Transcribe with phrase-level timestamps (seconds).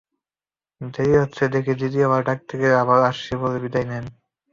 [0.81, 4.05] দেরি হচ্ছে দেখে দ্বিতীয়বার ডাকতে গেলে আবারও আসছি বলে বিদায় দেন।